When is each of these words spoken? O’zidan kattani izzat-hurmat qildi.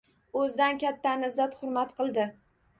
O’zidan 0.39 0.79
kattani 0.85 1.31
izzat-hurmat 1.33 1.95
qildi. 2.03 2.29